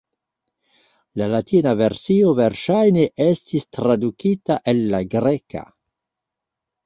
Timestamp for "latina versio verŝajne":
1.33-3.03